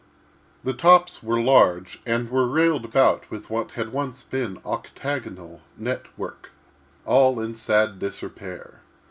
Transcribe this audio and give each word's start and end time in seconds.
The 0.63 0.73
tops 0.73 1.21
were 1.21 1.39
large, 1.39 1.99
and 2.07 2.31
were 2.31 2.47
railed 2.47 2.85
about 2.85 3.29
with 3.29 3.51
what 3.51 3.73
had 3.77 3.93
once 3.93 4.23
been 4.23 4.59
octagonal 4.65 5.61
net 5.77 6.07
work, 6.17 6.49
all 7.05 7.35
now 7.35 7.43
in 7.43 7.55
sad 7.55 7.99
disrepair. 7.99 8.79